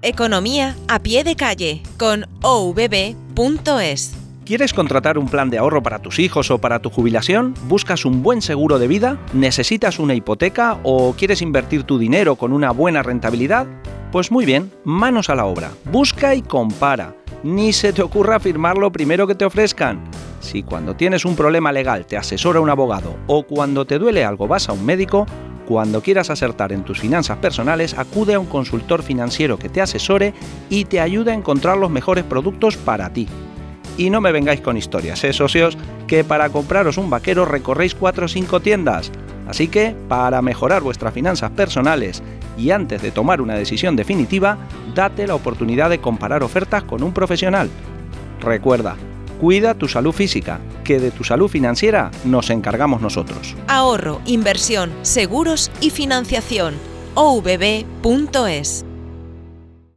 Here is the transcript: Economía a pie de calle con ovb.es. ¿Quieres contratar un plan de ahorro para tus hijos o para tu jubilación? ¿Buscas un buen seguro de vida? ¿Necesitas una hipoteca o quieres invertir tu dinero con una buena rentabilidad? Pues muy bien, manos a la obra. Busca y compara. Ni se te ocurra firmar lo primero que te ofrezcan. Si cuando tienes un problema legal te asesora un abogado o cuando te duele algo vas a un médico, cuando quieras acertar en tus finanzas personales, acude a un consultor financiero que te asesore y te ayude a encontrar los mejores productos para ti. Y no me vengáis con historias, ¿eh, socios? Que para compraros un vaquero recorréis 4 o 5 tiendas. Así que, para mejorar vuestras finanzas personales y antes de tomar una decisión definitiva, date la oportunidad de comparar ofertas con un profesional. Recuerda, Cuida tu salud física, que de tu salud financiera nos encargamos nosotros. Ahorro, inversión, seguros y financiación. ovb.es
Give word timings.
Economía 0.00 0.76
a 0.86 1.00
pie 1.00 1.24
de 1.24 1.34
calle 1.34 1.82
con 1.98 2.26
ovb.es. 2.42 4.14
¿Quieres 4.44 4.72
contratar 4.72 5.18
un 5.18 5.28
plan 5.28 5.50
de 5.50 5.58
ahorro 5.58 5.82
para 5.82 5.98
tus 5.98 6.20
hijos 6.20 6.52
o 6.52 6.58
para 6.60 6.78
tu 6.78 6.88
jubilación? 6.88 7.54
¿Buscas 7.64 8.04
un 8.04 8.22
buen 8.22 8.40
seguro 8.40 8.78
de 8.78 8.86
vida? 8.86 9.18
¿Necesitas 9.32 9.98
una 9.98 10.14
hipoteca 10.14 10.78
o 10.84 11.14
quieres 11.18 11.42
invertir 11.42 11.82
tu 11.82 11.98
dinero 11.98 12.36
con 12.36 12.52
una 12.52 12.70
buena 12.70 13.02
rentabilidad? 13.02 13.66
Pues 14.12 14.30
muy 14.30 14.44
bien, 14.46 14.70
manos 14.84 15.30
a 15.30 15.34
la 15.34 15.46
obra. 15.46 15.72
Busca 15.90 16.32
y 16.36 16.42
compara. 16.42 17.16
Ni 17.42 17.72
se 17.72 17.92
te 17.92 18.02
ocurra 18.02 18.38
firmar 18.38 18.78
lo 18.78 18.92
primero 18.92 19.26
que 19.26 19.34
te 19.34 19.46
ofrezcan. 19.46 20.04
Si 20.38 20.62
cuando 20.62 20.94
tienes 20.94 21.24
un 21.24 21.34
problema 21.34 21.72
legal 21.72 22.06
te 22.06 22.16
asesora 22.16 22.60
un 22.60 22.70
abogado 22.70 23.16
o 23.26 23.42
cuando 23.42 23.84
te 23.84 23.98
duele 23.98 24.24
algo 24.24 24.46
vas 24.46 24.68
a 24.68 24.72
un 24.74 24.86
médico, 24.86 25.26
cuando 25.68 26.00
quieras 26.00 26.30
acertar 26.30 26.72
en 26.72 26.82
tus 26.82 26.98
finanzas 26.98 27.36
personales, 27.36 27.92
acude 27.98 28.32
a 28.32 28.40
un 28.40 28.46
consultor 28.46 29.02
financiero 29.02 29.58
que 29.58 29.68
te 29.68 29.82
asesore 29.82 30.32
y 30.70 30.86
te 30.86 30.98
ayude 30.98 31.30
a 31.30 31.34
encontrar 31.34 31.76
los 31.76 31.90
mejores 31.90 32.24
productos 32.24 32.78
para 32.78 33.12
ti. 33.12 33.28
Y 33.98 34.08
no 34.08 34.22
me 34.22 34.32
vengáis 34.32 34.62
con 34.62 34.78
historias, 34.78 35.22
¿eh, 35.24 35.34
socios? 35.34 35.76
Que 36.06 36.24
para 36.24 36.48
compraros 36.48 36.96
un 36.96 37.10
vaquero 37.10 37.44
recorréis 37.44 37.94
4 37.94 38.24
o 38.24 38.28
5 38.28 38.60
tiendas. 38.60 39.12
Así 39.46 39.68
que, 39.68 39.94
para 40.08 40.40
mejorar 40.40 40.80
vuestras 40.80 41.12
finanzas 41.12 41.50
personales 41.50 42.22
y 42.56 42.70
antes 42.70 43.02
de 43.02 43.10
tomar 43.10 43.42
una 43.42 43.54
decisión 43.54 43.94
definitiva, 43.94 44.56
date 44.94 45.26
la 45.26 45.34
oportunidad 45.34 45.90
de 45.90 46.00
comparar 46.00 46.42
ofertas 46.42 46.84
con 46.84 47.02
un 47.02 47.12
profesional. 47.12 47.68
Recuerda, 48.40 48.96
Cuida 49.38 49.74
tu 49.74 49.86
salud 49.88 50.12
física, 50.12 50.60
que 50.84 50.98
de 50.98 51.10
tu 51.10 51.22
salud 51.22 51.48
financiera 51.48 52.10
nos 52.24 52.50
encargamos 52.50 53.00
nosotros. 53.00 53.54
Ahorro, 53.68 54.20
inversión, 54.26 54.90
seguros 55.02 55.70
y 55.80 55.90
financiación. 55.90 56.74
ovb.es 57.14 58.84